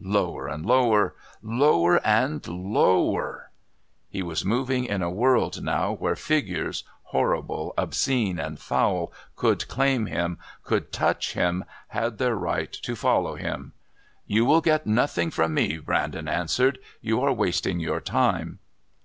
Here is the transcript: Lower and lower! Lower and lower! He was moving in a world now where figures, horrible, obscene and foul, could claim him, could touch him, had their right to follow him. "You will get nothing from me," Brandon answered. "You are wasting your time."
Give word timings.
Lower 0.00 0.46
and 0.46 0.64
lower! 0.64 1.16
Lower 1.42 1.98
and 2.06 2.46
lower! 2.46 3.50
He 4.08 4.22
was 4.22 4.44
moving 4.44 4.84
in 4.84 5.02
a 5.02 5.10
world 5.10 5.60
now 5.60 5.90
where 5.92 6.14
figures, 6.14 6.84
horrible, 7.02 7.74
obscene 7.76 8.38
and 8.38 8.60
foul, 8.60 9.12
could 9.34 9.66
claim 9.66 10.06
him, 10.06 10.38
could 10.62 10.92
touch 10.92 11.32
him, 11.32 11.64
had 11.88 12.18
their 12.18 12.36
right 12.36 12.70
to 12.72 12.94
follow 12.94 13.34
him. 13.34 13.72
"You 14.24 14.44
will 14.44 14.60
get 14.60 14.86
nothing 14.86 15.32
from 15.32 15.52
me," 15.52 15.78
Brandon 15.78 16.28
answered. 16.28 16.78
"You 17.00 17.20
are 17.20 17.32
wasting 17.32 17.80
your 17.80 18.00
time." 18.00 18.60